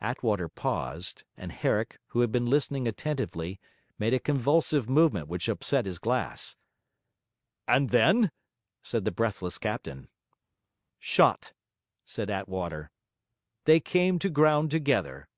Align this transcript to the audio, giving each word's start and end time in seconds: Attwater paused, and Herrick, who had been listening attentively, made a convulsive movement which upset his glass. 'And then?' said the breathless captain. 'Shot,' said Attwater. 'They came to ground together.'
Attwater 0.00 0.48
paused, 0.48 1.24
and 1.36 1.52
Herrick, 1.52 1.98
who 2.06 2.20
had 2.20 2.32
been 2.32 2.46
listening 2.46 2.88
attentively, 2.88 3.60
made 3.98 4.14
a 4.14 4.18
convulsive 4.18 4.88
movement 4.88 5.28
which 5.28 5.46
upset 5.46 5.84
his 5.84 5.98
glass. 5.98 6.56
'And 7.68 7.90
then?' 7.90 8.30
said 8.82 9.04
the 9.04 9.10
breathless 9.10 9.58
captain. 9.58 10.08
'Shot,' 11.00 11.52
said 12.06 12.30
Attwater. 12.30 12.92
'They 13.66 13.80
came 13.80 14.18
to 14.20 14.30
ground 14.30 14.70
together.' 14.70 15.28